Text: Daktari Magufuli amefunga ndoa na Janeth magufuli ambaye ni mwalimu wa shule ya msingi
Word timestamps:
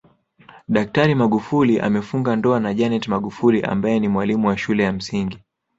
Daktari 0.67 1.15
Magufuli 1.15 1.79
amefunga 1.79 2.35
ndoa 2.35 2.59
na 2.59 2.73
Janeth 2.73 3.07
magufuli 3.07 3.61
ambaye 3.61 3.99
ni 3.99 4.07
mwalimu 4.07 4.47
wa 4.47 4.57
shule 4.57 4.83
ya 4.83 4.91
msingi 4.93 5.39